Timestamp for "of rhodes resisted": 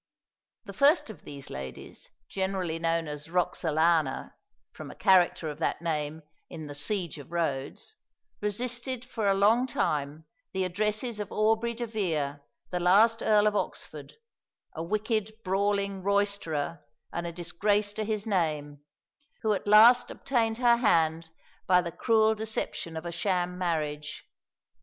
7.19-9.05